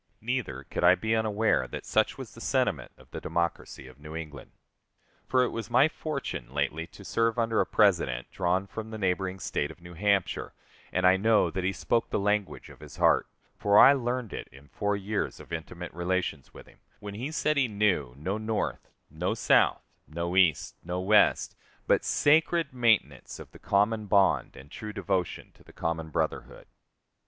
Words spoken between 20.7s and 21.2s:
no